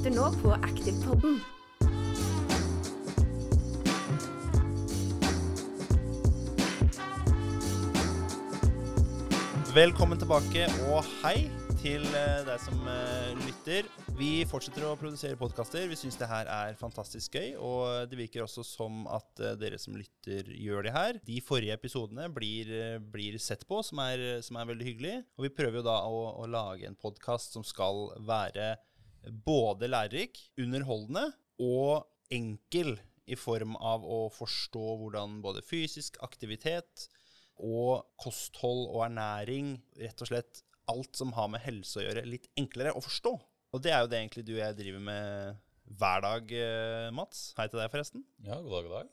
[0.00, 1.34] lytter nå på Aktivpodden.
[9.74, 11.50] Velkommen tilbake, og hei
[11.82, 13.92] til eh, deg som eh, lytter.
[14.16, 15.84] Vi fortsetter å produsere podkaster.
[15.92, 17.52] Vi syns det her er fantastisk gøy.
[17.60, 21.20] Og det virker også som at eh, dere som lytter, gjør det her.
[21.28, 22.72] De forrige episodene blir,
[23.12, 25.16] blir sett på, som er, som er veldig hyggelig.
[25.36, 28.78] Og vi prøver jo da å, å lage en podkast som skal være
[29.28, 31.26] både lærerik, underholdende
[31.60, 32.96] og enkel
[33.30, 37.06] i form av å forstå hvordan både fysisk aktivitet
[37.60, 42.48] og kosthold og ernæring, rett og slett alt som har med helse å gjøre, litt
[42.58, 43.34] enklere å forstå.
[43.70, 45.60] Og det er jo det egentlig du og jeg driver med
[46.00, 47.50] hver dag, eh, Mats.
[47.58, 48.24] Hei til deg, forresten.
[48.46, 49.12] Ja, god dag, god dag.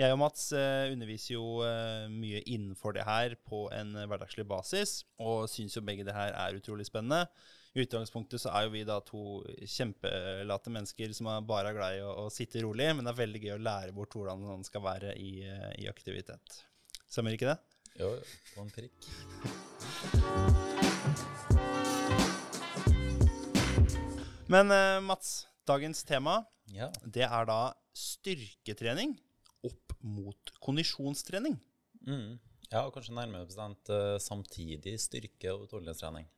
[0.00, 5.02] Jeg og Mats eh, underviser jo eh, mye innenfor det her på en hverdagslig basis,
[5.22, 7.28] og syns jo begge det her er utrolig spennende.
[7.74, 9.20] I utgangspunktet så er jo vi da to
[9.66, 13.18] kjempelate mennesker som er bare er glad i å, å sitte rolig, men det er
[13.18, 16.60] veldig gøy å lære bort hvordan man skal være i, eh, i aktivitet.
[17.10, 17.58] Stemmer ikke det?
[17.98, 18.12] Jo,
[18.54, 18.94] på en prikk.
[24.54, 25.34] Men eh, Mats,
[25.66, 26.92] dagens tema Ja.
[27.02, 27.60] det er da
[27.90, 29.18] styrketrening
[29.66, 31.58] opp mot kondisjonstrening.
[32.06, 32.38] Mm.
[32.70, 36.30] ja, og kanskje nærmere bestemt eh, samtidig styrke- og utholdenhetstrening.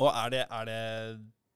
[0.00, 0.82] Og er det, er det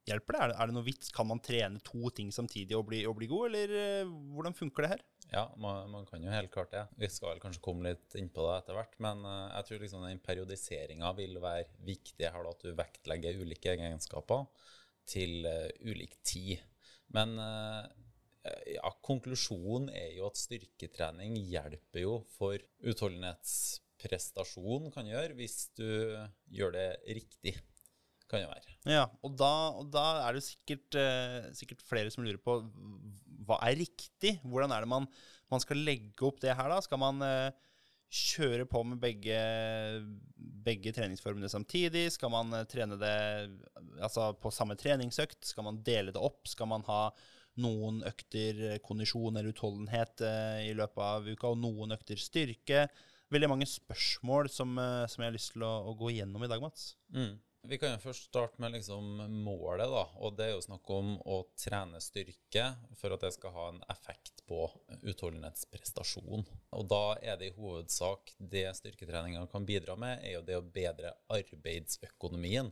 [0.06, 0.41] Hjelper det?
[0.41, 1.11] Er det, er det noe vits?
[1.15, 4.84] Kan man trene to ting samtidig og bli, og bli god, eller eh, hvordan funker
[4.84, 5.03] det her?
[5.33, 6.84] Ja, man, man kan jo helt klart det.
[7.01, 9.83] Vi skal vel kanskje komme litt inn på det etter hvert, men eh, jeg tror
[9.83, 14.47] liksom den periodiseringa vil være viktig her, da, at du vektlegger ulike egenskaper
[15.11, 16.59] til uh, ulik tid.
[17.14, 17.87] Men uh,
[18.67, 25.87] ja, konklusjonen er jo at styrketrening hjelper jo for utholdenhetsprestasjon, kan gjøre, hvis du
[26.55, 27.55] gjør det riktig.
[28.37, 28.75] Kan jo være.
[28.87, 32.61] Ja, og da, og da er det sikkert, eh, sikkert flere som lurer på
[33.47, 34.37] hva er riktig?
[34.47, 35.06] Hvordan er det man,
[35.53, 36.79] man skal legge opp det her, da?
[36.83, 37.55] Skal man eh,
[38.11, 39.39] kjøre på med begge,
[40.67, 42.08] begge treningsformene samtidig?
[42.14, 43.17] Skal man eh, trene det
[44.01, 45.42] altså, på samme treningsøkt?
[45.46, 46.45] Skal man dele det opp?
[46.51, 47.08] Skal man ha
[47.63, 52.86] noen økter kondisjon eller utholdenhet eh, i løpet av uka, og noen økter styrke?
[53.33, 56.51] Veldig mange spørsmål som, eh, som jeg har lyst til å, å gå igjennom i
[56.51, 56.95] dag, Mats.
[57.14, 57.35] Mm.
[57.68, 59.06] Vi kan jo først starte med liksom
[59.42, 60.04] målet, da.
[60.22, 62.66] Og det er jo snakk om å trene styrke
[62.98, 64.68] for at det skal ha en effekt på
[65.02, 66.46] utholdenhetsprestasjon.
[66.77, 70.66] Og da er det i hovedsak det styrketreninga kan bidra med, er jo det å
[70.78, 72.70] bedre arbeidsøkonomien.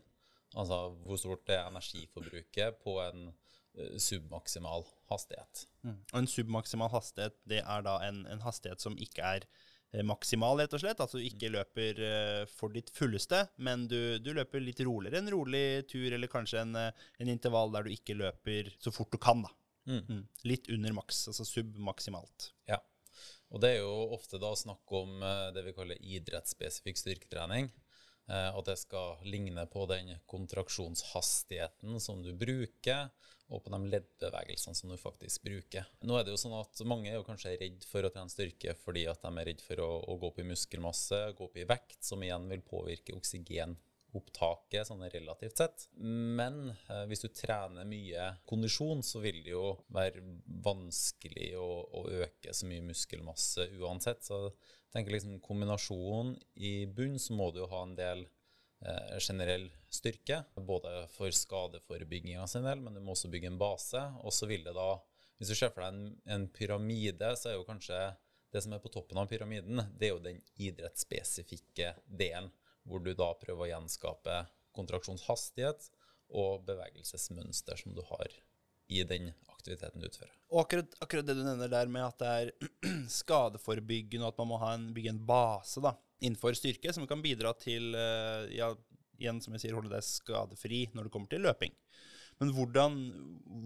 [0.54, 5.66] Altså hvor stort er energiforbruket på en eh, submaksimal hastighet.
[6.12, 9.48] Og en submaksimal hastighet, det er da en, en hastighet som ikke er
[10.02, 11.00] maksimal, rett og slett.
[11.00, 15.20] Altså du ikke løper eh, for ditt fulleste, men du, du løper litt roligere.
[15.20, 19.12] En rolig tur, eller kanskje en, eh, en intervall der du ikke løper så fort
[19.14, 19.52] du kan, da.
[19.84, 20.02] Mm.
[20.08, 20.24] Mm.
[20.48, 22.50] Litt under maks, altså submaksimalt.
[22.70, 22.80] Ja.
[23.54, 27.72] Og det er jo ofte da snakk om eh, det vi kaller idrettsspesifikk styrketrening.
[28.24, 33.10] At det skal ligne på den kontraksjonshastigheten som du bruker,
[33.52, 35.86] og på de leddbevegelsene som du faktisk bruker.
[36.08, 38.76] Nå er det jo sånn at Mange er jo kanskje redd for å trene styrke
[38.80, 41.66] fordi at de er redd for å, å gå opp i muskelmasse, gå opp i
[41.68, 45.88] vekt, som igjen vil påvirke oksygenopptaket sånn relativt sett.
[46.00, 50.24] Men eh, hvis du trener mye kondisjon, så vil det jo være
[50.64, 51.68] vanskelig å,
[52.00, 54.24] å øke så mye muskelmasse uansett.
[54.24, 58.24] Så jeg tenker liksom kombinasjonen i bunn, så må du jo ha en del
[59.22, 64.02] generell styrke, både for skadeforebygginga sin del, men du må også bygge en base.
[64.22, 64.88] Og så vil det da,
[65.38, 68.00] hvis du ser for deg en, en pyramide, så er jo kanskje
[68.54, 72.52] det som er på toppen av pyramiden, det er jo den idrettsspesifikke delen,
[72.86, 74.44] hvor du da prøver å gjenskape
[74.76, 75.88] kontraksjonshastighet
[76.34, 78.30] og bevegelsesmønster som du har
[78.92, 80.32] i den aktiviteten du utfører.
[80.52, 82.52] Og akkurat, akkurat det du nevner der med at det er
[83.18, 87.54] skadeforebyggende, og at man må en, bygge en base da, innenfor styrke, som kan bidra
[87.58, 88.70] til eh, ja,
[89.20, 91.74] igjen, som jeg sier, holde deg skadefri når det kommer til løping.
[92.42, 92.96] Men hvordan,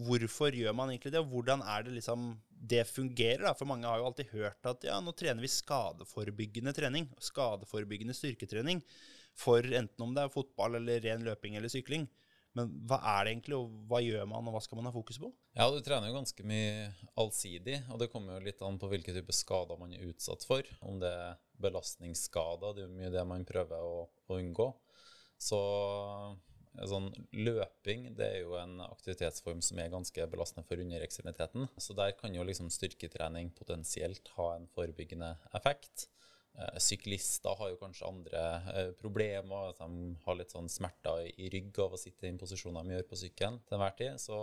[0.04, 3.46] hvorfor gjør man egentlig det, og hvordan er det liksom det fungerer?
[3.46, 3.54] da?
[3.56, 8.82] For mange har jo alltid hørt at ja, nå trener vi skadeforebyggende trening, skadeforebyggende styrketrening,
[9.38, 12.04] for enten om det er fotball eller ren løping eller sykling.
[12.56, 15.20] Men hva er det egentlig, og hva gjør man, og hva skal man ha fokus
[15.22, 15.30] på?
[15.56, 16.88] Ja, du trener jo ganske mye
[17.20, 20.66] allsidig, og det kommer jo litt an på hvilke type skader man er utsatt for.
[20.82, 24.68] Om det er belastningsskader, det er jo mye det man prøver å, å unngå.
[25.38, 25.58] Så
[26.86, 31.66] sånn løping det er jo en aktivitetsform som er ganske belastende for underekstremiteten.
[31.80, 36.08] Så der kan jo liksom styrketrening potensielt ha en forebyggende effekt.
[36.58, 38.44] Eh, syklister har jo kanskje andre
[38.74, 39.74] eh, problemer.
[39.78, 43.08] De har litt sånn smerter i rygg av å sitte i den posisjonen de gjør
[43.10, 44.22] på sykkelen til enhver tid.
[44.22, 44.40] Så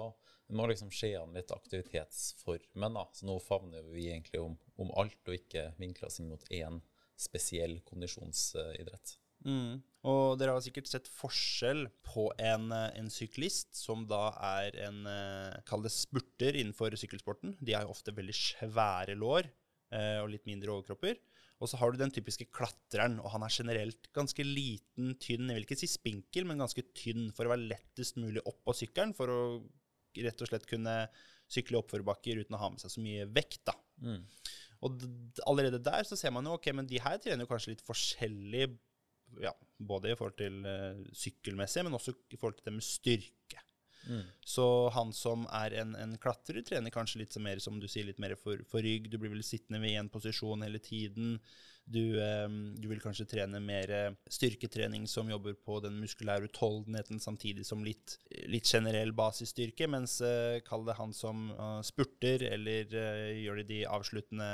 [0.48, 3.00] det må liksom skje an litt aktivitetsformen.
[3.00, 3.08] da.
[3.14, 6.84] Så nå favner vi egentlig om, om alt, og ikke vinkler oss inn mot én
[7.20, 9.18] spesiell kondisjonsidrett.
[9.46, 9.82] Mm.
[10.10, 14.30] Og dere har sikkert sett forskjell på en, en syklist som da
[14.62, 17.56] er en eh, Kall det spurter innenfor sykkelsporten.
[17.62, 19.50] De har jo ofte veldig svære lår
[19.94, 21.20] eh, og litt mindre overkropper.
[21.64, 25.48] Og så har du den typiske klatreren, og han er generelt ganske liten, tynn.
[25.48, 28.76] Jeg vil ikke si spinkel, men ganske tynn for å være lettest mulig opp på
[28.76, 29.16] sykkelen.
[29.16, 29.40] For å
[30.26, 30.98] rett og slett kunne
[31.52, 33.62] sykle oppførbakker uten å ha med seg så mye vekt.
[33.70, 33.76] da.
[34.04, 34.22] Mm.
[34.86, 35.06] Og
[35.50, 38.68] allerede der så ser man jo ok, men de her trener jo kanskje litt forskjellig,
[39.42, 39.52] ja,
[39.82, 43.64] både i forhold til uh, sykkelmessig, men også i forhold til det med styrke.
[44.06, 44.26] Mm.
[44.46, 48.22] Så han som er en, en, klatrer, trener kanskje litt mer som du sier, litt
[48.22, 49.10] mer for, for rygg.
[49.10, 51.40] Du blir vel sittende ved én posisjon hele tiden.
[51.86, 52.48] Du, eh,
[52.82, 53.92] du, vil kanskje trene mer
[54.32, 58.18] styrketrening som jobber på den muskulære utholdenheten, samtidig som litt,
[58.50, 59.88] litt generell basisstyrke.
[59.92, 61.48] Mens eh, kall det han som
[61.86, 62.90] spurter, eller
[63.38, 64.50] gjør det de avsluttende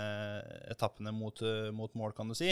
[0.73, 1.39] etappene mot,
[1.75, 2.51] mot, mål, kan du si.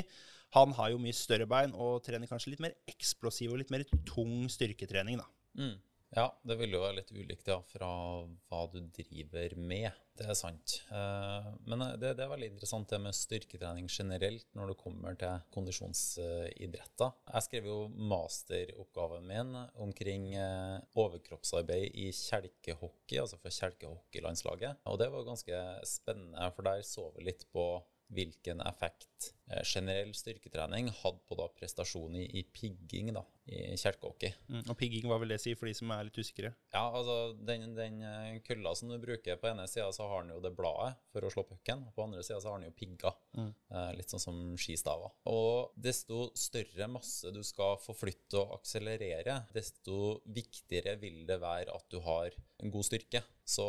[0.56, 3.86] Han har jo mye større bein og trener kanskje litt mer eksplosiv og litt mer
[4.08, 5.20] tung styrketrening.
[5.20, 5.28] da.
[5.60, 5.76] Mm.
[6.16, 7.90] Ja, det vil jo være litt ulikt ja, fra
[8.50, 9.94] hva du driver med.
[10.18, 10.80] Det er sant.
[10.90, 15.20] Eh, men eh, det, det, er veldig interessant det med styrketrening generelt når det kommer
[15.22, 17.14] til kondisjonsidretter.
[17.30, 17.78] Jeg skrev jo
[18.10, 19.54] masteroppgaven min
[19.86, 24.82] omkring eh, overkroppsarbeid i kjelkehockey, altså for kjelkehockeylandslaget.
[24.90, 27.70] Og det var ganske spennende, for der så vi litt på
[28.10, 29.36] hvilken effekt
[29.66, 34.34] generell styrketrening hadde på da prestasjon i, i pigging da, i kjelkehockey.
[34.50, 36.52] Mm, og pigging, hva vil det si for de som er litt usikre?
[36.74, 40.36] Ja, altså Den, den eh, kølla som du bruker på ene sida, så har den
[40.36, 41.88] jo det bladet for å slå pucken.
[41.96, 43.18] På andre sida så har den jo pigger.
[43.38, 43.50] Mm.
[43.74, 45.16] Eh, litt sånn som skistaver.
[45.32, 51.90] Og desto større masse du skal forflytte og akselerere, desto viktigere vil det være at
[51.90, 53.24] du har en god styrke.
[53.50, 53.66] Så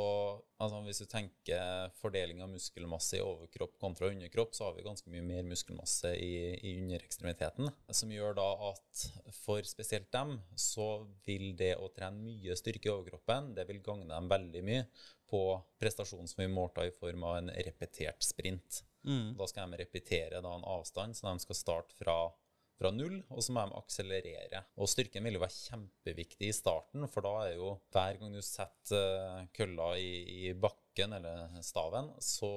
[0.60, 5.12] altså, hvis du tenker fordeling av muskelmasse i overkropp kontra underkropp, så har vi ganske
[5.12, 7.70] mye mer muskelmasse i, i underekstremiteten.
[7.90, 9.05] Som gjør da at
[9.43, 14.08] for spesielt dem så vil det å trene mye styrke i overkroppen, det vil gagne
[14.11, 14.84] dem veldig mye
[15.31, 18.82] på prestasjonen som vi målte i form av en repetert sprint.
[19.06, 19.37] Mm.
[19.38, 22.32] Da skal de repetere da, en avstand, så de skal starte fra
[22.80, 24.62] fra null, og så må de akselerere.
[24.80, 28.40] Og styrken vil jo være kjempeviktig i starten, for da er jo hver gang du
[28.44, 30.12] setter eh, kølla i,
[30.48, 32.50] i bakken eller staven, så,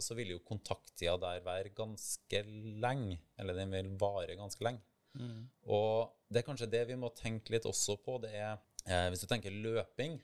[0.00, 2.42] så, vil jo kontakttida der være ganske
[2.82, 3.20] lenge.
[3.36, 4.82] Eller den vil vare ganske lenge.
[5.20, 5.44] Mm.
[5.68, 8.16] Og det er kanskje det vi må tenke litt også på.
[8.24, 8.56] Det er,
[8.86, 10.16] eh, hvis du tenker løping,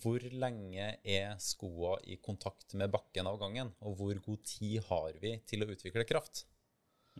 [0.00, 3.72] hvor lenge er skoa i kontakt med bakken av gangen?
[3.84, 6.46] Og hvor god tid har vi til å utvikle kraft?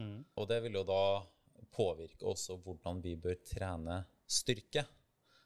[0.00, 0.20] Mm.
[0.38, 1.04] Og det vil jo da
[1.74, 4.84] påvirke også hvordan vi bør trene styrke.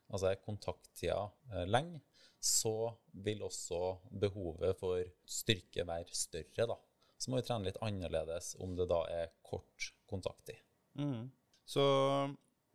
[0.08, 1.20] Altså er kontakttida
[1.52, 2.00] eh, lenge,
[2.40, 2.92] så
[3.24, 3.80] vil også
[4.20, 6.78] behovet for styrke være større, da.
[7.18, 10.60] Så må vi trene litt annerledes om det da er kort kontakttid.
[10.98, 11.26] Mm.
[11.68, 11.82] Så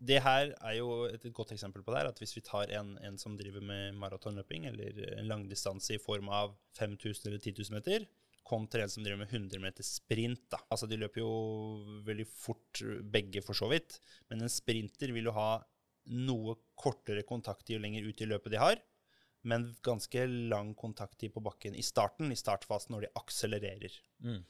[0.03, 2.97] det her er jo et godt eksempel på det her, at hvis vi tar en,
[3.07, 7.77] en som driver med maratonløping, eller en langdistanse i form av 5000 eller 10 000
[7.77, 8.05] meter,
[8.43, 10.45] kontra en som driver med 100 meter sprint.
[10.51, 10.59] Da.
[10.69, 11.33] Altså, de løper jo
[12.07, 12.81] veldig fort,
[13.13, 13.99] begge for så vidt.
[14.31, 15.51] Men en sprinter vil jo ha
[16.11, 18.81] noe kortere kontakttid jo lenger ut i løpet de har,
[19.47, 23.97] men ganske lang kontakttid på bakken i starten, i startfasen, når de akselererer.
[24.23, 24.41] Mm.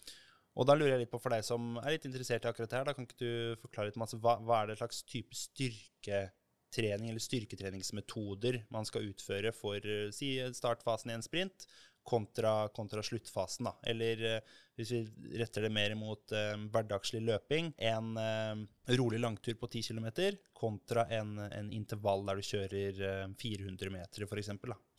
[0.54, 2.80] Og da lurer jeg litt på, for deg som er litt interessert i akkurat det
[2.80, 7.10] her, da kan ikke du forklare litt masse, hva, hva er det slags type styrketrening
[7.10, 11.66] eller styrketreningsmetoder man skal utføre for si, startfasen i en sprint,
[12.04, 13.70] kontra, kontra sluttfasen.
[13.70, 13.74] Da.
[13.90, 15.02] Eller eh, hvis vi
[15.40, 20.10] retter det mer mot eh, hverdagslig løping, en eh, rolig langtur på 10 km
[20.54, 24.54] kontra en, en, intervall der du kjører eh, 400 meter, f.eks.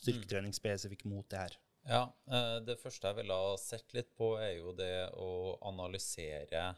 [0.04, 1.58] Styrketrening spesifikt mot det her.
[1.88, 6.70] Ja, eh, Det første jeg ville ha sett litt på, er jo det å analysere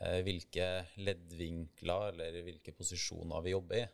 [0.00, 3.86] eh, hvilke leddvinkler eller hvilke posisjoner vi jobber i.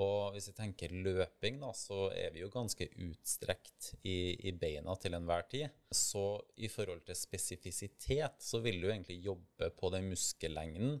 [0.00, 4.96] Og hvis vi tenker løping, da, så er vi jo ganske utstrekt i, i, beina
[4.98, 5.70] til enhver tid.
[5.94, 10.98] Så i forhold til spesifisitet så vil du egentlig jobbe på den muskellengden,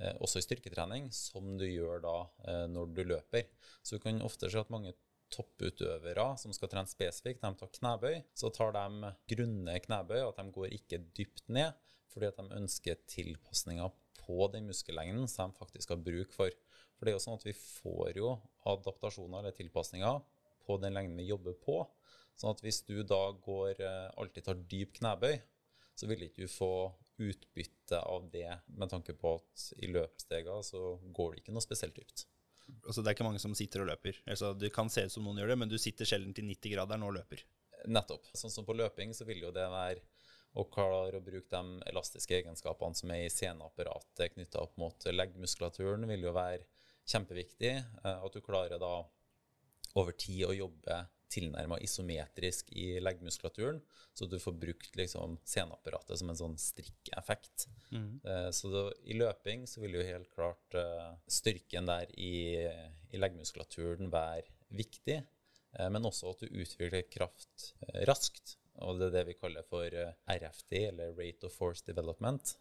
[0.00, 2.16] eh, også i styrketrening, som du gjør da
[2.48, 3.50] eh, når du løper.
[3.82, 4.94] Så du kan ofte se at mange
[5.32, 8.20] topputøvere som skal trene spesifikt, de tar knebøy.
[8.36, 11.76] Så tar de grunne knebøy, at de går ikke dypt ned,
[12.12, 16.52] fordi at de ønsker tilpasninger på den muskellengden som de faktisk har bruk for.
[17.02, 18.36] For det er jo sånn at vi får jo
[18.70, 20.20] adaptasjoner eller tilpasninger
[20.62, 21.80] på den lengden vi jobber på.
[22.38, 25.34] Sånn at hvis du da går, eh, alltid tar dyp knebøy,
[25.98, 26.70] så vil ikke du få
[27.18, 31.98] utbytte av det med tanke på at i løpssteger så går det ikke noe spesielt
[31.98, 32.28] dypt.
[32.86, 34.22] Altså, det er ikke mange som sitter og løper.
[34.22, 37.02] Altså, det kan se ut som noen gjør det, men du sitter sjelden til 90-graderen
[37.02, 37.42] og løper.
[37.90, 38.30] Nettopp.
[38.38, 40.06] Sånn som på løping så vil jo det være
[40.54, 46.06] å klare å bruke de elastiske egenskapene som er i seneapparatet knytta opp mot leggmuskulaturen,
[46.06, 46.62] vil jo være
[47.08, 47.74] kjempeviktig.
[48.04, 48.94] Eh, at du klarer da
[49.98, 53.80] over tid å jobbe tilnærma isometrisk i leggmuskulaturen,
[54.12, 57.68] så du får brukt liksom seneapparatet som en sånn strikkeffekt.
[57.92, 58.08] Mm.
[58.26, 62.34] Uh, så da, i løping så vil jo helt klart uh, styrken der i,
[63.12, 65.22] i leggmuskulaturen være viktig,
[65.78, 67.72] uh, men også at du utvikler kraft
[68.08, 68.58] raskt.
[68.84, 69.84] Og det er det vi kaller for
[70.32, 72.56] RFD, eller Rate of Force Development,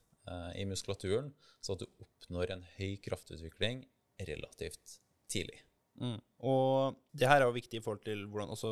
[0.54, 1.32] i muskulaturen,
[1.66, 3.80] så at du oppnår en høy kraftutvikling
[4.28, 5.00] relativt
[5.32, 5.62] tidlig.
[6.02, 6.20] Mm.
[6.48, 8.72] Og det her er jo viktig i forhold til hvordan også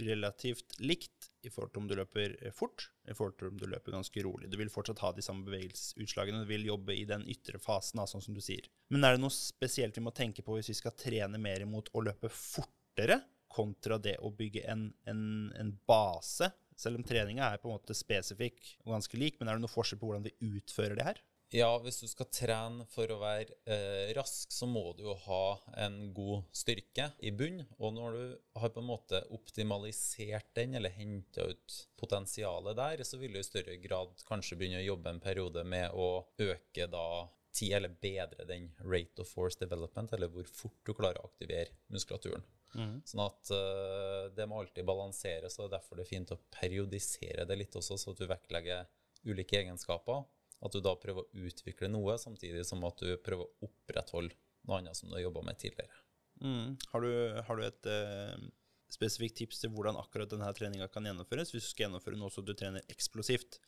[0.00, 3.94] relativt likt i forhold til om du løper fort, i forhold til om du løper
[3.94, 4.50] ganske rolig.
[4.50, 8.24] Du vil fortsatt ha de samme bevegelsesutslagene, du vil jobbe i den ytre fasen, sånn
[8.24, 8.68] som du sier.
[8.92, 11.90] Men er det noe spesielt vi må tenke på hvis vi skal trene mer imot
[11.92, 15.22] å løpe fortere, kontra det å bygge en, en,
[15.58, 16.52] en base?
[16.78, 19.72] Selv om treninga er på en måte spesifikk og ganske lik, men er det noe
[19.72, 21.18] forskjell på hvordan vi utfører det her?
[21.50, 25.44] Ja, hvis du skal trene for å være eh, rask, så må du jo ha
[25.82, 27.64] en god styrke i bunn.
[27.82, 33.18] Og når du har på en måte optimalisert den, eller henta ut potensialet der, så
[33.18, 37.06] vil du i større grad kanskje begynne å jobbe en periode med å øke da
[37.50, 41.74] tid, eller bedre den rate of force development, eller hvor fort du klarer å aktivere
[41.90, 42.46] muskulaturen.
[42.78, 43.00] Mm.
[43.02, 46.42] Sånn at eh, det må alltid balanseres, og det er derfor det er fint å
[46.60, 48.86] periodisere det litt også, så at du vektlegger
[49.26, 50.22] ulike egenskaper.
[50.60, 54.36] At du da prøver å utvikle noe, samtidig som at du prøver å opprettholde
[54.68, 56.02] noe annet som du har jobba med tidligere.
[56.40, 56.76] Mm.
[56.92, 58.48] Har, du, har, du, et eh,
[58.92, 61.52] spesifikt tips til hvordan akkurat denne treninga kan gjennomføres?
[61.54, 63.60] Hvis du skal gjennomføre noe så du trener eksplosivt,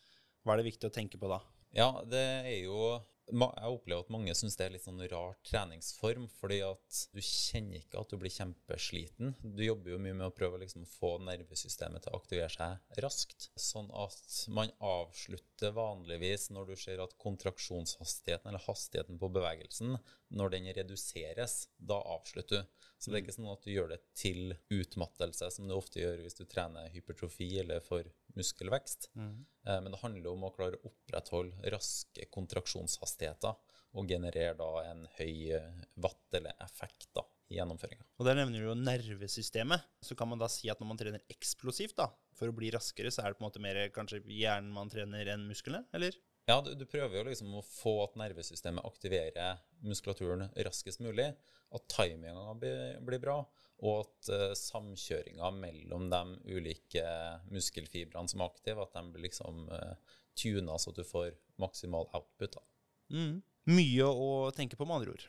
[0.43, 1.41] hva er det viktig å tenke på da?
[1.73, 2.99] Ja, det er jo
[3.33, 7.81] jeg opplever at mange syns det er litt sånn rar treningsform, fordi at du kjenner
[7.81, 9.35] ikke at du blir kjempesliten.
[9.43, 13.03] Du jobber jo mye med å prøve å liksom få nervesystemet til å aktivere seg
[13.05, 13.49] raskt.
[13.57, 19.97] Sånn at man avslutter vanligvis når du ser at kontraksjonshastigheten, eller hastigheten på bevegelsen,
[20.33, 22.89] når den reduseres, da avslutter du.
[23.03, 26.21] Så det er ikke sånn at du gjør det til utmattelse, som du ofte gjør
[26.23, 28.07] hvis du trener hypertrofi eller for
[28.39, 29.11] muskelvekst.
[29.19, 29.45] Mm.
[29.67, 35.05] Eh, men det handler om å klare å opprettholde raske kontraksjonshastigheter og generere da en
[35.19, 38.07] høy eh, watt eller effekt da, i gjennomføringa.
[38.19, 39.89] Og Der nevner du jo nervesystemet.
[40.05, 42.09] Så kan man da si at når man trener eksplosivt, da,
[42.39, 45.35] for å bli raskere, så er det på en måte mer kanskje hjernen man trener
[45.35, 46.17] enn musklene, eller?
[46.51, 51.29] Ja, du, du, prøver jo liksom å få at nervesystemet aktiverer muskulaturen raskest mulig.
[51.73, 53.37] At timinga blir, blir, bra,
[53.83, 56.23] og at uh, samkjøringa mellom de
[56.55, 57.05] ulike
[57.51, 62.09] muskelfibrene som er aktive, at de blir liksom uh, tuna så at du får maksimal
[62.15, 62.59] output.
[62.59, 62.65] da.
[63.13, 63.41] Mm.
[63.73, 65.27] Mye å tenke på, med andre ord.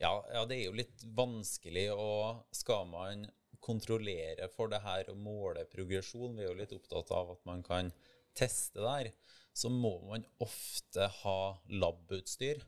[0.00, 1.88] Ja, ja, det er jo litt vanskelig.
[1.92, 3.26] Og skal man
[3.64, 7.64] kontrollere for det her og måle progresjon, vi er jo litt opptatt av at man
[7.66, 7.90] kan
[8.36, 9.10] teste der
[9.56, 11.40] så må man ofte ha
[11.72, 12.60] labutstyr.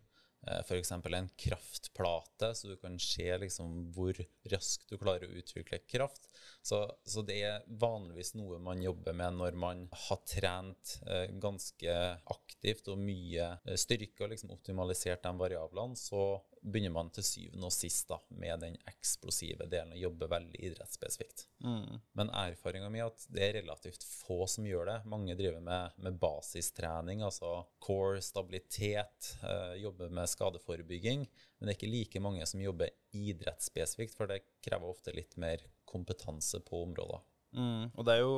[0.47, 0.92] Eh, F.eks.
[0.92, 4.18] en kraftplate, så du kan se liksom hvor
[4.52, 6.28] raskt du klarer å utvikle kraft.
[6.62, 11.94] Så, så, det er vanligvis noe man jobber med når man har trent eh, ganske
[12.34, 15.96] aktivt og mye eh, styrke og liksom optimalisert de variablene.
[15.96, 16.22] Så
[16.62, 21.46] begynner man til syvende og sist da, med den eksplosive delen og jobber veldig idrettsspesifikt.
[21.64, 22.00] Mm.
[22.18, 24.98] Men erfaringa mi er at det er relativt få som gjør det.
[25.08, 31.28] Mange driver med, med basistrening, altså core, stabilitet, eh, jobber med skadeforebygging.
[31.58, 35.62] Men det er ikke like mange som jobber idrettsspesifikt, for det krever ofte litt mer
[35.88, 37.24] kompetanse på områder.
[37.56, 37.88] Mm.
[37.94, 38.36] Og det er jo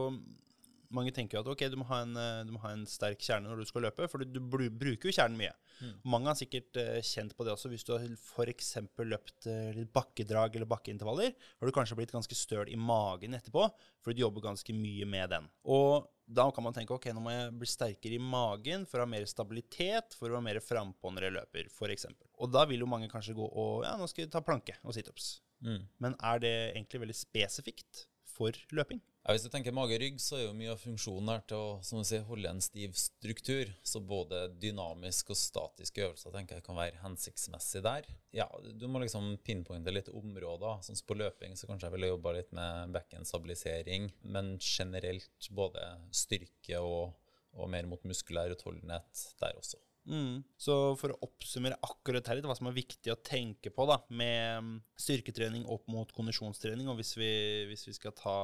[0.94, 3.50] mange tenker jo at ok, du må, en, eh, du må, ha en, sterk kjerne
[3.50, 5.52] når du skal løpe, for du, bruker jo kjernen mye.
[5.80, 5.92] Mm.
[6.12, 7.70] Mange har sikkert uh, kjent på det også.
[7.72, 8.72] Hvis du har f.eks.
[9.06, 13.68] løpt uh, litt bakkedrag eller bakkeintervaller, har du kanskje blitt ganske støl i magen etterpå,
[14.02, 15.48] fordi du jobber ganske mye med den.
[15.72, 19.06] Og da kan man tenke ok, nå må jeg bli sterkere i magen for å
[19.06, 22.06] ha mer stabilitet, for å være mer frampå når jeg løper, f.eks.
[22.38, 24.94] Og da vil jo mange kanskje gå og ja, nå skal jeg ta planke og
[24.94, 25.40] situps.
[25.66, 25.82] Mm.
[26.02, 29.02] Men er det egentlig veldig spesifikt for løping?
[29.20, 32.00] Ja, hvis du tenker mage-rygg, så er jo mye av funksjonen her til å som
[32.00, 33.68] du holde en stiv struktur.
[33.84, 38.08] Så både dynamisk og statisk øvelser tenker jeg kan være hensiktsmessig der.
[38.32, 38.48] Ja,
[38.80, 40.80] Du må liksom pinpointe litt områder.
[40.86, 44.08] Sånn som på løping så kanskje jeg ville jobba litt med bekkenstabilisering.
[44.24, 45.84] Men generelt både
[46.16, 47.12] styrke og,
[47.52, 49.84] og mer mot muskulær utholdenhet der også.
[50.08, 50.40] Mm.
[50.56, 54.00] Så for å oppsummere akkurat her, litt, hva som er viktig å tenke på da,
[54.08, 57.34] med styrketrening opp mot kondisjonstrening, og hvis vi,
[57.68, 58.38] hvis vi skal ta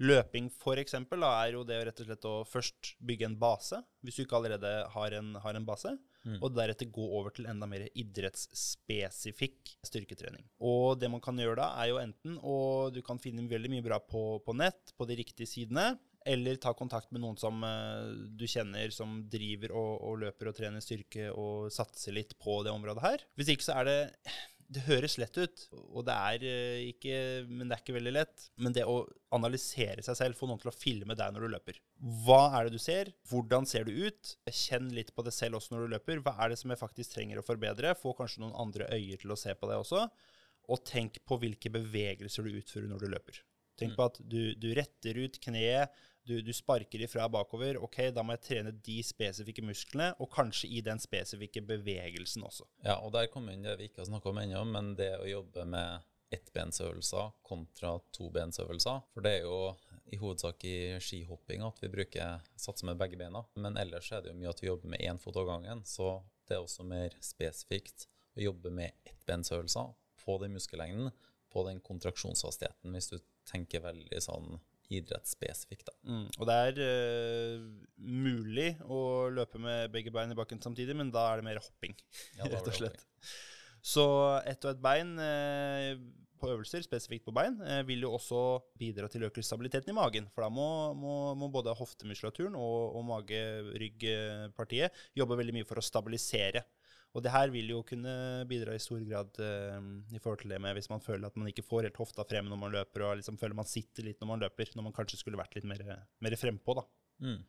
[0.00, 3.82] Løping for eksempel, da, er jo det rett og slett å først bygge en base,
[4.00, 5.92] hvis du ikke allerede har en, har en base.
[6.20, 6.36] Mm.
[6.44, 10.44] Og deretter gå over til enda mer idrettsspesifikk styrketrening.
[10.68, 13.84] Og det man kan gjøre da, er jo enten Og du kan finne veldig mye
[13.86, 15.94] bra på, på nett, på de riktige sidene.
[16.28, 20.58] Eller ta kontakt med noen som uh, du kjenner som driver og, og løper og
[20.58, 23.24] trener styrke og satser litt på det området her.
[23.40, 24.00] Hvis ikke så er det
[24.70, 27.14] det høres lett ut, og det er eh, ikke,
[27.48, 28.44] men det er ikke veldig lett.
[28.62, 29.00] Men det å
[29.34, 31.80] analysere seg selv, få noen til å filme deg når du løper.
[32.24, 33.10] Hva er det du ser?
[33.30, 34.34] Hvordan ser du ut?
[34.46, 36.22] Kjenn litt på det selv også når du løper.
[36.22, 37.96] Hva er det som jeg faktisk trenger å forbedre?
[37.98, 40.06] Få kanskje noen andre øyer til å se på deg også.
[40.70, 43.42] Og tenk på hvilke bevegelser du utfører når du løper.
[43.80, 47.78] Tenk på at du, du retter ut kneet, du, du, sparker ifra bakover.
[47.82, 52.68] Ok, da må jeg trene de spesifikke musklene, og kanskje i den spesifikke bevegelsen også.
[52.86, 55.28] Ja, og der kommer inn det vi ikke har snakka om ennå, men det å
[55.28, 59.00] jobbe med ettbensøvelser kontra tobensøvelser.
[59.14, 59.72] For det er jo
[60.10, 63.42] i hovedsak i skihopping at vi bruker satser med begge beina.
[63.58, 66.20] Men ellers er det jo mye at vi jobber med én fot av gangen, så
[66.48, 68.08] det er også mer spesifikt
[68.38, 71.10] å jobbe med ettbensøvelser på den muskellengden,
[71.50, 73.18] på den kontraksjonshastigheten, hvis du
[73.50, 74.60] tenker veldig sånn
[74.90, 75.92] idrettsspesifikt.
[76.06, 81.12] Mm, og det er uh, mulig å løpe med begge bein i bakken samtidig, men
[81.14, 81.94] da er det mer hopping,
[82.38, 83.06] ja, rett og slett.
[83.80, 84.04] Så
[84.44, 85.94] ett og ett bein uh,
[86.40, 88.42] på øvelser, spesifikt på bein, uh, vil jo også
[88.80, 90.28] bidra til å øke stabiliteten i magen.
[90.34, 90.68] For da må,
[90.98, 96.64] må, må både hoftemuskulaturen og, og mage-rygg-partiet jobbe veldig mye for å stabilisere
[97.10, 98.12] og det her vil jo kunne
[98.50, 99.78] bidra i stor grad uh,
[100.14, 102.50] i forhold til det med hvis man føler at man ikke får helt hofta frem
[102.50, 105.18] når man løper, og liksom føler man sitter litt når man løper, når man kanskje
[105.22, 105.82] skulle vært litt mer,
[106.22, 106.86] mer frempå, da.
[107.26, 107.40] Mm.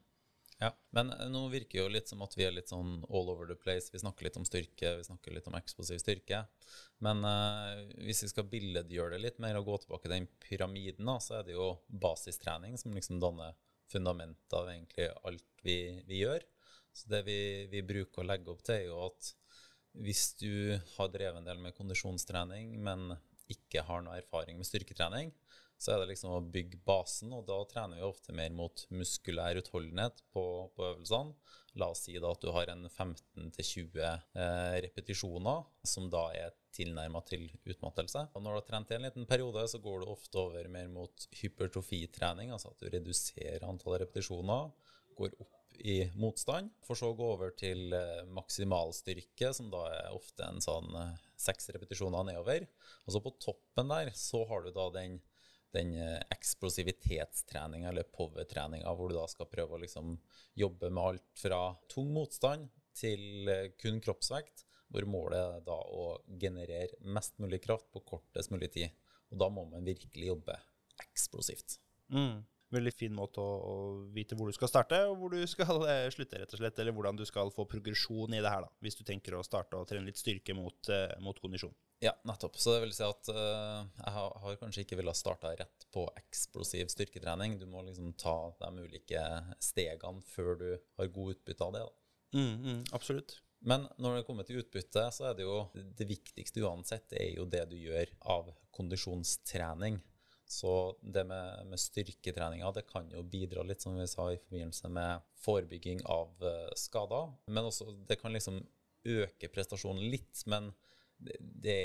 [0.62, 3.50] Ja, men eh, nå virker jo litt som at vi er litt sånn all over
[3.50, 3.90] the place.
[3.94, 6.44] Vi snakker litt om styrke, vi snakker litt om eksplosiv styrke.
[7.02, 11.10] Men uh, hvis vi skal billedgjøre det litt mer og gå tilbake til den pyramiden,
[11.10, 13.58] da, så er det jo basistrening som liksom danner
[13.92, 15.78] fundamentet av egentlig alt vi,
[16.08, 16.46] vi gjør.
[16.94, 17.40] Så det vi,
[17.72, 19.34] vi, bruker å legge opp til, er jo at
[20.00, 23.12] hvis du har drevet en del med kondisjonstrening, men
[23.52, 25.34] ikke har noe erfaring med styrketrening,
[25.82, 29.58] så er det liksom å bygge basen, og da trener vi ofte mer mot muskulær
[29.58, 30.44] utholdenhet på,
[30.76, 31.34] på øvelsene.
[31.82, 37.24] La oss si da at du har en 15-20 eh, repetisjoner, som da er tilnærma
[37.26, 38.28] til utmattelse.
[38.36, 40.92] Og når du har trent i en liten periode, så går du ofte over mer
[40.92, 44.70] mot hypertrofitrening, altså at du reduserer antallet repetisjoner,
[45.18, 50.16] går opp i motstand, for så å gå over til eh, maksimalstyrke, som da er
[50.16, 52.68] ofte en sånn eh, seks repetisjoner nedover.
[53.06, 55.18] Og så på toppen der så har du da den,
[55.76, 60.16] den eh, eksplosivitetstreninga, eller power-treninga, hvor du da skal prøve å liksom
[60.62, 63.50] jobbe med alt fra tung motstand til
[63.82, 68.92] kun kroppsvekt, hvor målet er da å generere mest mulig kraft på kortest mulig tid.
[69.32, 70.58] Og da må man virkelig jobbe
[71.08, 71.80] eksplosivt.
[72.12, 73.76] Mm veldig fin måte å, å,
[74.16, 76.80] vite hvor du skal starte, og hvor du skal eh, slutte, rett og slett.
[76.82, 79.80] Eller hvordan du skal få progresjon i det her, da, hvis du tenker å starte
[79.80, 81.74] og trene litt styrke mot, eh, mot kondisjon.
[82.02, 82.58] Ja, nettopp.
[82.58, 86.08] Så det vil si at uh, jeg har, har, kanskje ikke villet starte rett på
[86.18, 87.60] eksplosiv styrketrening.
[87.62, 89.22] Du må liksom ta de ulike
[89.62, 91.84] stegene før du har god utbytte av det.
[92.34, 93.38] Mm, mm, absolutt.
[93.62, 97.46] Men når det kommer til utbytte, så er det jo det viktigste uansett er jo
[97.46, 100.00] det du gjør av kondisjonstrening.
[100.52, 104.92] Så det med, med styrketreninga det kan jo bidra litt, som vi sa, i forbindelse
[104.92, 107.32] med forebygging av uh, skader.
[107.48, 108.60] Men også det kan liksom
[109.08, 110.44] øke prestasjonen litt.
[110.52, 110.74] Men
[111.24, 111.80] det, det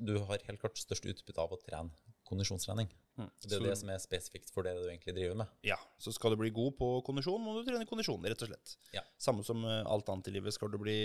[0.00, 1.92] du har helt klart størst utbytte av å trene
[2.28, 2.88] kondisjonstrening.
[3.20, 3.28] Mm.
[3.44, 5.52] Det er jo det som er spesifikt for det du egentlig driver med.
[5.68, 8.76] Ja, så skal du bli god på kondisjon, må du trene kondisjon, rett og slett.
[8.96, 9.04] Ja.
[9.20, 10.56] Samme som eh, alt annet i livet.
[10.56, 10.96] Skal du, bli,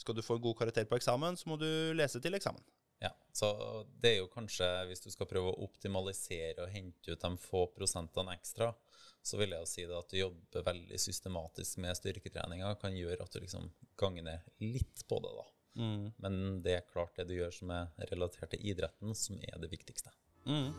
[0.00, 1.68] skal du få en god karakter på eksamen, så må du
[1.98, 2.64] lese til eksamen.
[2.98, 3.48] Ja, så
[4.00, 7.66] det er jo kanskje, hvis du skal prøve å optimalisere og hente ut de få
[7.76, 8.72] prosentene ekstra,
[9.22, 13.22] så vil jeg jo si det at du jobber veldig systematisk med styrketreninga, kan gjøre
[13.22, 15.46] at du liksom ganger ned litt på det, da.
[15.78, 16.04] Mm.
[16.16, 19.70] Men det er klart det du gjør som er relatert til idretten, som er det
[19.70, 20.10] viktigste.
[20.48, 20.72] Mm.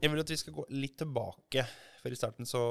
[0.00, 1.64] Jeg vil at vi skal gå litt tilbake.
[2.00, 2.62] For i starten så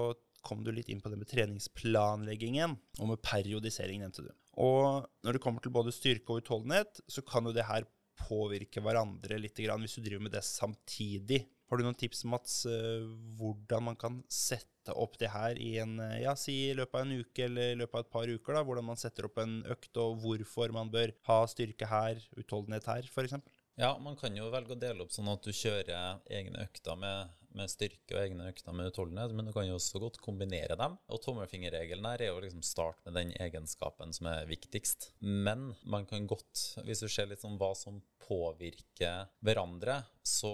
[0.45, 4.33] kom du litt inn på det med treningsplanleggingen og med periodisering, nevnte du.
[4.59, 7.87] Og når det kommer til både styrke og utholdenhet, så kan jo det her
[8.19, 11.45] påvirke hverandre litt hvis du driver med det samtidig.
[11.69, 13.05] Har du noen tips, Mats, eh,
[13.37, 17.05] hvordan man kan sette opp det her i en, eh, ja, si i løpet av
[17.05, 18.53] en uke eller i løpet av et par uker?
[18.57, 22.89] da, Hvordan man setter opp en økt, og hvorfor man bør ha styrke her, utholdenhet
[22.89, 23.37] her, f.eks.?
[23.79, 27.29] Ja, man kan jo velge å dele opp sånn at du kjører egne økter med,
[27.55, 30.97] med styrke og egne økter med utholdenhet, men du kan jo også godt kombinere dem.
[31.07, 35.13] Og tommelfingerregelen her er jo liksom start med den egenskapen som er viktigst.
[35.23, 40.51] Men man kan godt, hvis du ser litt sånn hva som påvirker hverandre, så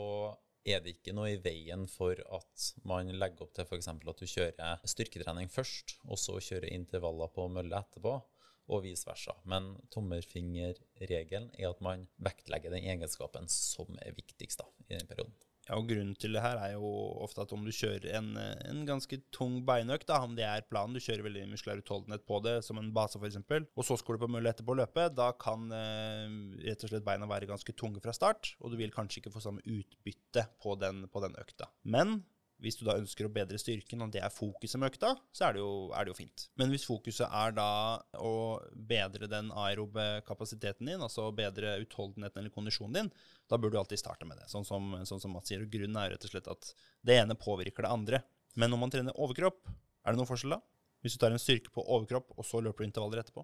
[0.62, 3.90] er det ikke noe i veien for at man legger opp til f.eks.
[3.90, 8.20] at du kjører styrketrening først, og så kjører intervaller på mølle etterpå
[8.68, 9.36] og vice versa.
[9.50, 15.36] Men tommelfingerregelen er at man vektlegger den egenskapen som er viktigst da, i den perioden.
[15.66, 16.90] Ja, og Grunnen til det her er jo
[17.26, 21.02] ofte at om du kjører en, en ganske tung beinøkt, om det er planen, du
[21.02, 23.40] kjører veldig muskulær utholdenhet på det, som en base f.eks.,
[23.74, 27.08] og så skal du på mølle etterpå å løpe, da kan eh, rett og slett
[27.08, 30.78] beina være ganske tunge fra start, og du vil kanskje ikke få samme utbytte på
[30.82, 31.72] den, på den økta.
[31.82, 32.20] Men
[32.64, 35.56] hvis du da ønsker å bedre styrken, og det er fokuset med økta, så er
[35.56, 36.46] det, jo, er det jo fint.
[36.60, 37.70] Men hvis fokuset er da
[38.16, 38.34] å
[38.92, 43.12] bedre den aerobe kapasiteten din, altså bedre utholdenheten eller kondisjonen din,
[43.52, 44.48] da burde du alltid starte med det.
[44.52, 45.66] Sånn som, sånn som Mats sier.
[45.66, 46.72] Og grunnen er rett og slett at
[47.06, 48.24] det ene påvirker det andre.
[48.56, 49.68] Men når man trener overkropp,
[50.06, 50.62] er det noen forskjell da?
[51.04, 53.44] Hvis du tar en styrke på overkropp, og så løper du intervaller etterpå?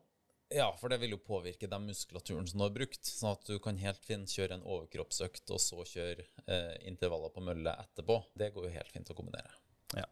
[0.52, 3.06] Ja, for det vil jo påvirke den muskulaturen som du har brukt.
[3.08, 7.44] Sånn at du kan helt fint kjøre en overkroppsøkt, og så kjøre eh, intervaller på
[7.46, 8.18] mølle etterpå.
[8.36, 9.56] Det går jo helt fint å kombinere.
[9.96, 10.10] Ja,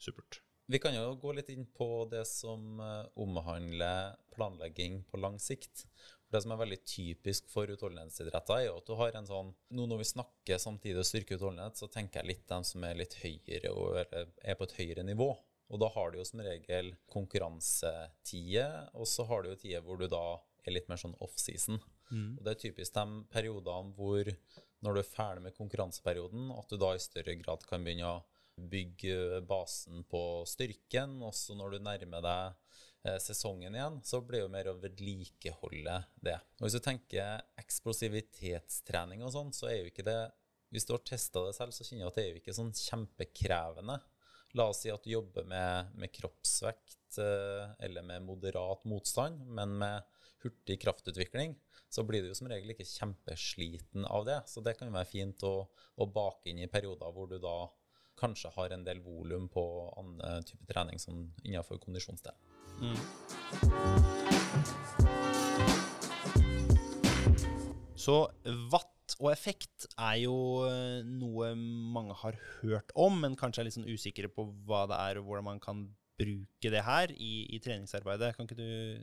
[0.00, 0.40] supert.
[0.72, 5.84] Vi kan jo gå litt inn på det som eh, omhandler planlegging på lang sikt.
[6.24, 9.52] For Det som er veldig typisk for utholdenhetsidretter, er jo at du har en sånn
[9.76, 13.76] Nå når vi snakker samtidig styrkeutholdenhet, så tenker jeg litt dem som er litt høyere
[13.76, 15.34] og er på et høyere nivå.
[15.70, 20.00] Og da har du jo som regel konkurransetider, og så har du jo tider hvor
[20.00, 21.80] du da er litt mer sånn offseason.
[22.12, 22.36] Mm.
[22.36, 24.28] Og det er typisk de periodene hvor
[24.82, 28.22] når du er ferdig med konkurranseperioden, at du da i større grad kan begynne å
[28.56, 31.20] bygge basen på styrken.
[31.24, 35.98] Også når du nærmer deg eh, sesongen igjen, så blir det jo mer å vedlikeholde
[36.26, 36.38] det.
[36.58, 40.20] Og Hvis du tenker eksplosivitetstrening og sånn, så er jo ikke det
[40.72, 42.70] Hvis du har testa det selv, så kjenner jeg at det er jo ikke sånn
[42.72, 43.98] kjempekrevende.
[44.58, 49.78] La oss si at du jobber med, med kroppsvekt eh, eller med moderat motstand, men
[49.80, 50.02] med
[50.42, 51.54] hurtig kraftutvikling,
[51.88, 54.40] så blir du jo som regel ikke kjempesliten av det.
[54.50, 57.56] Så det kan jo være fint å, å bake inn i perioder hvor du da
[58.20, 59.64] kanskje har en del volum på
[59.96, 62.36] annen type trening som innenfor kondisjonsdelen.
[62.82, 62.98] Mm.
[67.96, 68.16] Så
[68.72, 70.36] watt og effekt er jo
[70.68, 74.98] eh, noe mange har hørt om, men kanskje er litt sånn usikre på hva det
[74.98, 75.86] er, og hvordan man kan
[76.20, 78.34] bruke det her i, i treningsarbeidet.
[78.36, 79.02] Kan ikke du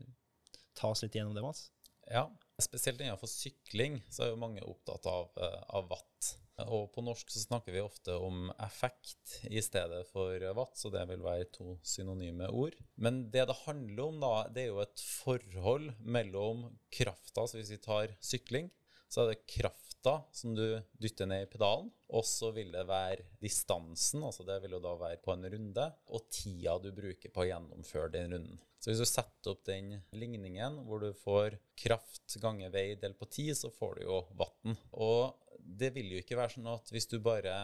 [0.78, 1.68] ta oss litt gjennom det, Mats?
[2.10, 2.26] Ja,
[2.62, 6.36] spesielt innenfor sykling så er jo mange opptatt av, eh, av watt.
[6.68, 11.06] Og på norsk så snakker vi ofte om effekt i stedet for watt, så det
[11.08, 12.76] vil være to synonyme ord.
[13.00, 17.72] Men det det handler om, da, det er jo et forhold mellom krafta, så hvis
[17.78, 18.68] vi tar sykling,
[19.10, 20.64] så er det krafta som du
[21.02, 24.94] dytter ned i pedalen, og så vil det være distansen, altså det vil jo da
[25.02, 28.62] være på en runde, og tida du bruker på å gjennomføre den runden.
[28.80, 33.28] Så hvis du setter opp den ligningen hvor du får kraft ganger vei delt på
[33.28, 34.78] ti, så får du jo vann.
[34.96, 37.58] Og det vil jo ikke være sånn at hvis du bare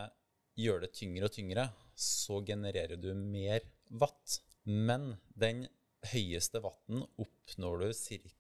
[0.60, 3.64] gjør det tyngre og tyngre, så genererer du mer
[4.02, 4.42] watt.
[4.68, 5.66] Men den
[6.12, 7.90] høyeste vann oppnår du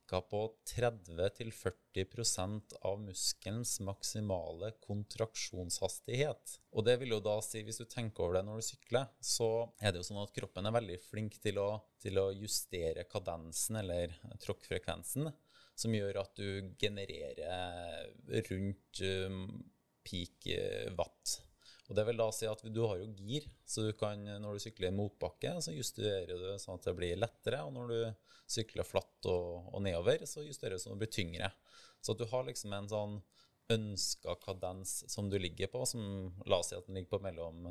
[0.07, 0.19] ca.
[0.21, 6.59] på 30-40% av muskelens maksimale kontraksjonshastighet.
[6.75, 9.49] Og det vil jo da si, hvis du tenker over det når du sykler, så
[9.79, 11.69] er det jo sånn at kroppen er veldig flink til å,
[12.01, 15.31] til å justere kadensen eller tråkkfrekvensen,
[15.75, 19.45] som gjør at du genererer rundt um,
[20.05, 20.47] peak
[20.95, 21.41] watt.
[21.85, 24.63] Og det vil da si at du har jo gir, så du kan, når du
[24.63, 27.61] sykler i motbakke, så justerer du sånn at det blir lettere.
[27.67, 27.99] Og når du
[28.49, 31.51] sykler flatt og, og nedover, så justerer du sånn at det blir tyngre.
[32.01, 33.19] Så at du har liksom en sånn
[33.71, 37.65] ønska kadens som du ligger på, som la oss si at den ligger på mellom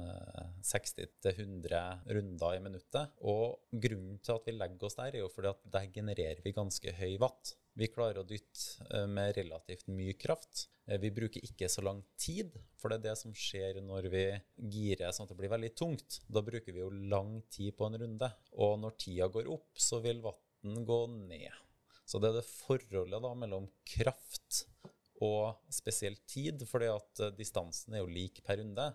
[0.65, 1.83] 60 eh, til 100
[2.17, 3.15] runder i minuttet.
[3.23, 6.57] Og grunnen til at vi legger oss der, er jo fordi at der genererer vi
[6.57, 7.55] ganske høy watt.
[7.75, 10.69] Vi klarer å dytte eh, med relativt mye kraft.
[10.87, 14.25] Eh, vi bruker ikke så lang tid, for det er det som skjer når vi
[14.77, 16.21] girer sånn at det blir veldig tungt.
[16.27, 18.31] Da bruker vi jo lang tid på en runde.
[18.59, 21.63] Og når tida går opp, så vil vatten gå ned.
[22.05, 24.65] Så det er det forholdet da mellom kraft
[25.23, 28.89] og spesielt tid, fordi at eh, distansen er jo lik per runde.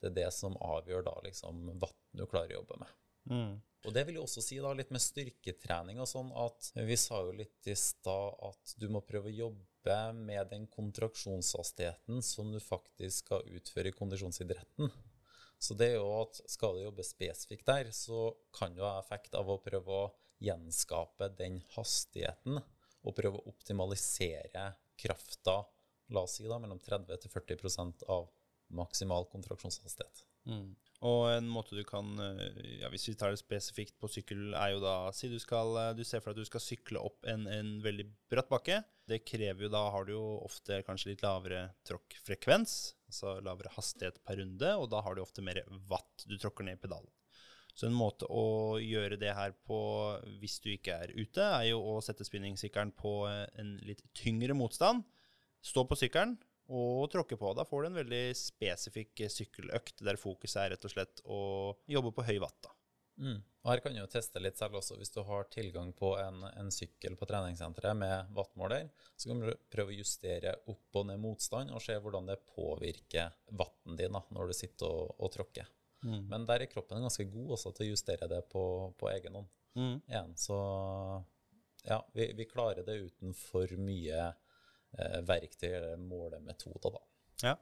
[0.00, 2.92] Det er det som avgjør da liksom hva du klarer å jobbe med.
[3.26, 3.54] Mm.
[3.86, 7.20] Og det vil jo også si da litt med styrketrening og sånn at vi sa
[7.22, 12.58] jo litt i stad at du må prøve å jobbe med den kontraksjonshastigheten som du
[12.62, 14.90] faktisk skal utføre i kondisjonsidretten.
[15.58, 19.38] Så det er jo at skal du jobbe spesifikt der, så kan du ha effekt
[19.38, 20.08] av å prøve å
[20.42, 22.58] gjenskape den hastigheten
[23.06, 24.66] og prøve å optimalisere
[25.00, 25.60] krafta
[26.14, 28.28] la oss si da, mellom 30-40% av
[28.74, 30.24] maksimal kontraksjonshastighet.
[30.46, 30.74] Mm.
[31.06, 34.70] Og en måte du kan eh, ja, Hvis vi tar det spesifikt på sykkel, er
[34.72, 37.26] jo da Si du, skal, eh, du ser for deg at du skal sykle opp
[37.28, 38.80] en, en veldig bratt bakke.
[39.06, 42.78] Det krever jo da har du jo ofte kanskje litt lavere tråkkfrekvens,
[43.10, 46.80] altså lavere hastighet per runde, og da har du ofte mer watt du tråkker ned
[46.80, 47.12] i pedalen.
[47.76, 49.78] Så en måte å gjøre det her på
[50.40, 55.04] hvis du ikke er ute, er jo å sette spinningsykkelen på en litt tyngre motstand.
[55.60, 56.38] Stå på sykkelen
[56.72, 57.52] og tråkke på.
[57.52, 61.42] Da får du en veldig spesifikk sykkeløkt der fokuset er rett og slett å
[61.90, 62.58] jobbe på høy watt.
[62.64, 62.72] da.
[63.16, 63.38] Mm.
[63.64, 64.96] Og Her kan du jo teste litt selv også.
[64.96, 69.52] Hvis du har tilgang på en, en sykkel på treningssenteret med wattmåler, så kan du
[69.72, 74.22] prøve å justere opp og ned motstand og se hvordan det påvirker watten din da,
[74.32, 75.68] når du sitter og, og tråkker.
[76.06, 76.26] Mm.
[76.30, 78.62] Men der er kroppen ganske god også til å justere det på,
[78.98, 79.48] på egen hånd.
[79.76, 79.96] Mm.
[80.08, 80.58] Igjen, så
[81.84, 87.02] ja, vi, vi, klarer det uten for mye eh, verktøy eller målemetoder, da.
[87.44, 87.56] Ja.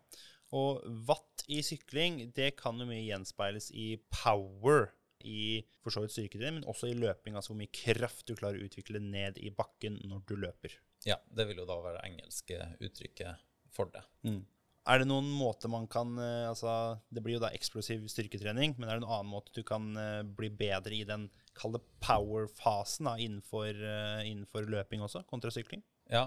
[0.54, 4.92] Og watt i sykling, det kan jo mye gjenspeiles i power
[5.24, 7.34] i for så vidt styrketrening, men også i løping.
[7.34, 10.76] Altså hvor mye kraft du klarer å utvikle ned i bakken når du løper.
[11.08, 13.42] Ja, det vil jo da være det engelske uttrykket
[13.74, 14.04] for det.
[14.28, 14.42] Mm.
[14.84, 18.88] Er det noen måte man kan eh, altså, Det blir jo da eksplosiv styrketrening, men
[18.88, 23.70] er det en annen måte du kan eh, bli bedre i den kalde power-fasen innenfor,
[23.72, 25.84] eh, innenfor, løping også, kontra sykling?
[26.12, 26.26] Ja,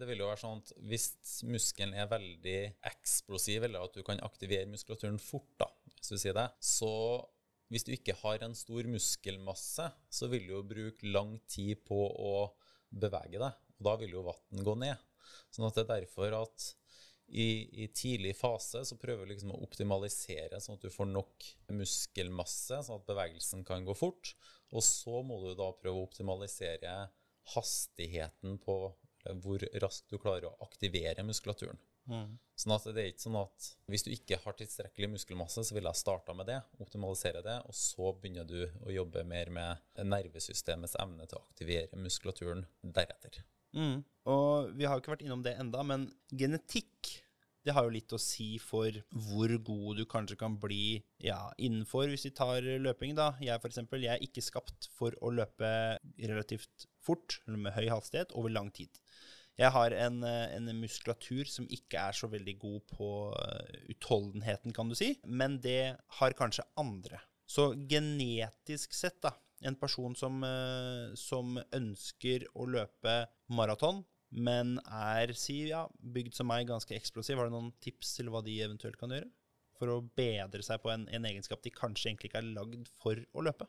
[0.00, 1.10] det vil jo være sånn at hvis
[1.44, 2.56] muskelen er veldig
[2.88, 6.88] eksplosiv, eller at du kan aktivere muskulaturen fort, da, hvis du sier det, så
[7.68, 11.98] hvis du ikke har en stor muskelmasse, så vil du jo bruke lang tid på
[12.08, 12.32] å
[12.88, 13.60] bevege deg.
[13.76, 15.04] Og da vil jo vann gå ned.
[15.52, 16.72] Sånn at det er derfor at
[17.32, 21.46] i, i, tidlig fase så prøver vi liksom å optimalisere sånn at du får nok
[21.72, 24.34] muskelmasse, sånn at bevegelsen kan gå fort.
[24.76, 26.92] Og så må du da prøve å optimalisere
[27.54, 28.76] hastigheten på
[29.40, 31.80] hvor raskt du klarer å aktivere muskulaturen.
[32.10, 32.34] Mm.
[32.58, 35.86] Sånn at det er ikke sånn at Hvis du ikke har tilstrekkelig muskelmasse, så vil
[35.86, 40.98] jeg starte med det, optimalisere det, og så begynner du å jobbe mer med nervesystemets
[41.00, 43.40] evne til å aktivere muskulaturen deretter.
[43.76, 44.00] Mm.
[44.32, 47.18] Og vi har jo ikke vært innom det enda, men genetikk
[47.62, 48.94] det har jo litt å si for
[49.28, 53.32] hvor god du kanskje kan bli ja, innenfor, hvis vi tar løping, da.
[53.42, 55.70] Jeg for eksempel, jeg er ikke skapt for å løpe
[56.18, 58.90] relativt fort, eller med høy hastighet, over lang tid.
[59.60, 64.90] Jeg har en, en, muskulatur som ikke er så veldig god på uh, utholdenheten, kan
[64.90, 67.20] du si, men det har kanskje andre.
[67.46, 69.36] Så genetisk sett, da,
[69.68, 73.16] en person som, uh, som ønsker å løpe
[73.52, 77.38] maraton, men er si, ja, bygd som meg, ganske eksplosiv.
[77.38, 79.28] Har du noen tips til hva de eventuelt kan gjøre?
[79.76, 83.18] For å bedre seg på en, en egenskap de kanskje egentlig ikke er lagd for
[83.34, 83.68] å løpe?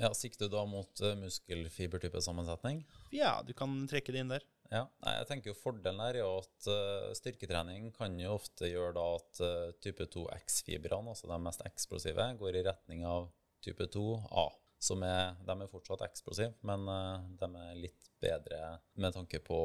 [0.00, 1.20] Ja, Sikter du da mot muskelfibertypesammensetning?
[1.24, 2.84] muskelfibertype sammensetning?
[3.12, 4.46] Ja, du kan trekke det inn der.
[4.70, 8.94] Ja, Nei, jeg tenker jo Fordelen er jo at uh, styrketrening kan jo ofte gjøre
[8.94, 13.26] da at uh, type 2X-fibrene, altså de mest eksplosive, går i retning av
[13.64, 14.46] type 2A
[14.80, 19.58] som er, de er fortsatt eksplosive, men uh, de er litt bedre med tanke på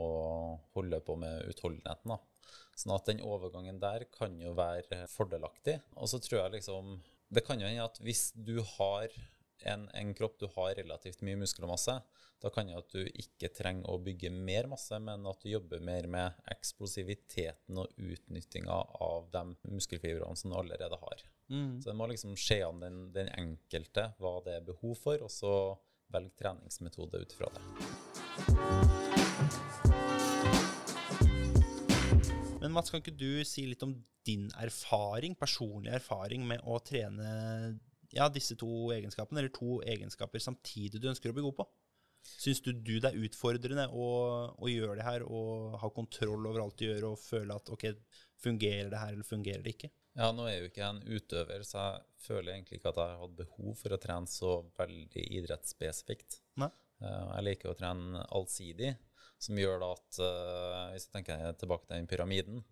[0.00, 0.08] å
[0.76, 2.14] holde på med utholdenheten.
[2.14, 2.18] Da.
[2.74, 5.78] Sånn at den overgangen der kan jo være fordelaktig.
[6.00, 6.96] Og så tror jeg liksom
[7.34, 9.12] Det kan jo hende at hvis du har
[9.62, 11.98] en, en, kropp du har relativt mye muskelmasse,
[12.42, 15.80] da kan det at du ikke trenger å bygge mer masse, men at du jobber
[15.84, 21.24] mer med eksplosiviteten og utnyttinga av de muskelfibrene som du allerede har.
[21.48, 21.80] Mm.
[21.80, 25.32] Så det må liksom skje an den, den, enkelte hva det er behov for, og
[25.32, 25.54] så
[26.12, 27.62] velge treningsmetode ut fra det.
[32.60, 33.92] Men Mats, kan ikke du si litt om
[34.24, 37.28] din erfaring, personlig erfaring med å trene
[38.14, 41.68] ja, disse to egenskapene, eller to egenskaper samtidig du ønsker å bli god på?
[42.24, 44.06] Syns du, du det er utfordrende å,
[44.56, 47.90] å, gjøre det her og ha kontroll over alt du gjør, og føle at ok,
[48.40, 49.90] fungerer det her, eller fungerer det ikke?
[50.14, 53.12] Ja, nå er jeg jo ikke en utøver, så jeg føler egentlig ikke at jeg
[53.12, 56.38] har hatt behov for å trene så veldig idrettsspesifikt.
[56.62, 56.70] Nei.
[57.02, 58.94] Eh, jeg liker å trene allsidig,
[59.42, 62.62] som gjør da at eh, hvis jeg tenker tilbake til den pyramiden,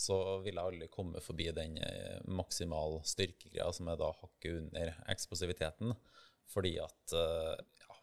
[0.00, 4.96] så vil jeg aldri komme forbi den eh, maksimal styrkegreia som er da hakket under
[5.12, 5.94] eksplosiviteten,
[6.50, 7.98] fordi at ja,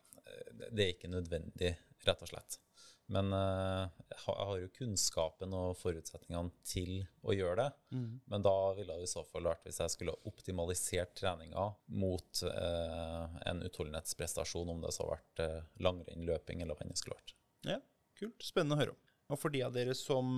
[0.71, 1.73] det er ikke nødvendig,
[2.07, 2.61] rett og slett.
[3.07, 7.67] Men uh, jeg har jo kunnskapen og forutsetningene til å gjøre det.
[7.95, 8.09] Mm.
[8.27, 11.69] Men da ville det i så fall vært hvis jeg skulle optimalisert treninga
[12.01, 16.99] mot eh, en utholdenhetsprestasjon, om det så har vært eh, langrenn, løping eller hva det
[16.99, 17.35] skulle vært.
[17.67, 17.79] Ja,
[18.19, 18.43] kult.
[18.43, 19.01] Spennende å høre om.
[19.31, 20.37] Og for de av dere som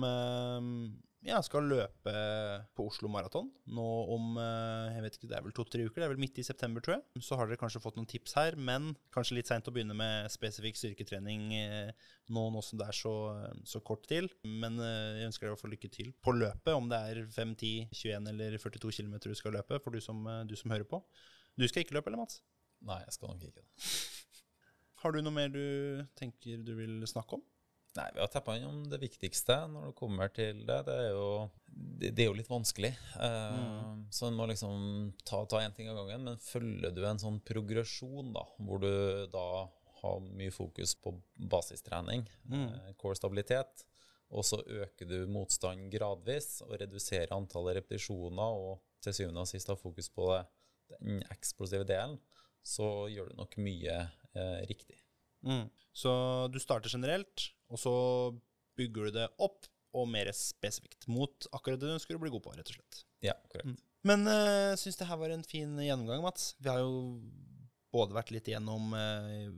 [1.26, 2.12] ja, skal løpe
[2.76, 6.00] på Oslo Maraton nå om eh, jeg vet ikke, det er vel to-tre uker.
[6.00, 7.22] Det er vel midt i september, tror jeg.
[7.26, 10.30] Så har dere kanskje fått noen tips her, men kanskje litt seint å begynne med
[10.32, 13.14] spesifikk styrketrening eh, nå, nå som det er så,
[13.68, 14.30] så kort til.
[14.48, 17.54] Men eh, jeg ønsker deg å få lykke til på løpet, om det er 5,
[17.60, 21.02] 10, 21 eller 42 km du skal løpe, for du som, du som hører på.
[21.60, 22.40] Du skal ikke løpe, eller Mats?
[22.88, 23.92] Nei, jeg skal nok ikke det.
[25.04, 25.64] Har du noe mer du
[26.16, 27.44] tenker du vil snakke om?
[27.98, 30.78] Nei, Vi har teppa innom det viktigste når det kommer til det.
[30.86, 31.30] Det er jo,
[31.66, 32.92] det, det er jo litt vanskelig.
[33.18, 34.04] Eh, mm.
[34.14, 36.28] Så en må liksom ta én ting av gangen.
[36.28, 38.92] Men følger du en sånn progresjon, da, hvor du
[39.32, 39.46] da
[40.00, 41.12] har mye fokus på
[41.50, 42.68] basistrening, mm.
[42.68, 43.84] eh, core stabilitet,
[44.30, 49.68] og så øker du motstand gradvis og reduserer antallet repetisjoner, og til syvende og sist
[49.68, 50.44] har fokus på det,
[50.94, 52.16] den eksplosive delen,
[52.66, 54.98] så gjør du nok mye eh, riktig.
[55.46, 55.66] Mm.
[55.96, 56.12] Så
[56.52, 57.94] du starter generelt, og så
[58.78, 62.44] bygger du det opp og mer spesifikt mot akkurat det du ønsker å bli god
[62.44, 63.00] på, rett og slett.
[63.26, 63.72] Ja, korrekt.
[63.72, 63.80] Mm.
[64.06, 66.54] Men jeg uh, syns det her var en fin gjennomgang, Mats.
[66.62, 67.18] Vi har jo
[67.92, 69.50] både vært litt igjennom uh,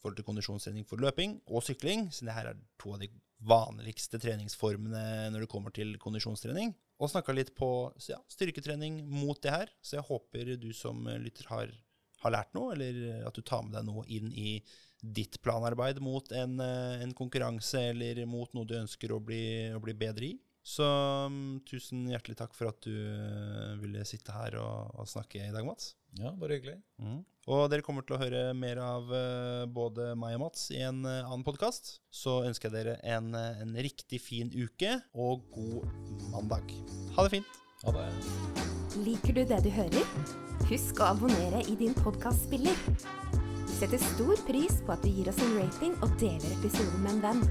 [0.00, 3.10] forhold til kondisjonstrening for løping og sykling, så det her er to av de
[3.44, 6.72] vanligste treningsformene når det kommer til kondisjonstrening.
[7.02, 7.68] Og snakka litt på
[8.08, 11.72] ja, styrketrening mot det her, så jeg håper du som lytter har,
[12.24, 14.58] har lært noe, eller at du tar med deg noe inn i
[15.04, 19.82] ditt planarbeid mot en, eh, en, konkurranse eller mot noe du ønsker å bli, å
[19.84, 20.34] bli bedre i.
[20.64, 20.84] Så
[21.28, 25.52] um, tusen hjertelig takk for at du uh, ville sitte her og, og, snakke i
[25.52, 25.90] dag, Mats.
[26.16, 26.78] Ja, bare hyggelig.
[26.96, 27.18] Mm.
[27.52, 31.04] Og dere kommer til å høre mer av uh, både meg og Mats i en
[31.04, 31.98] uh, annen podkast.
[32.08, 35.84] Så ønsker jeg dere en, en, riktig fin uke og god
[36.32, 36.72] mandag.
[37.18, 37.60] Ha det fint.
[37.84, 38.08] Ha det.
[38.94, 40.10] Liker du det du hører?
[40.70, 42.78] Husk å abonnere i din podkastspiller
[43.74, 47.22] setter stor pris på at du gir oss en rating og deler episoden med en
[47.24, 47.42] venn.